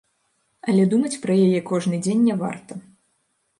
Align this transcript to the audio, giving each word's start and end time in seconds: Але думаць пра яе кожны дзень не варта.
Але 0.73 0.83
думаць 0.93 1.19
пра 1.27 1.37
яе 1.47 1.61
кожны 1.73 2.01
дзень 2.05 2.25
не 2.31 2.35
варта. 2.43 2.73